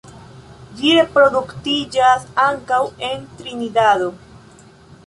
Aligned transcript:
Ĝi 0.79 0.93
reproduktiĝas 0.99 2.27
ankaŭ 2.47 2.81
en 3.11 3.31
Trinidado. 3.43 4.11